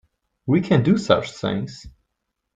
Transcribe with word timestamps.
We 0.47 0.61
can 0.61 0.81
do 0.81 0.97
such 0.97 1.31
things 1.31 1.85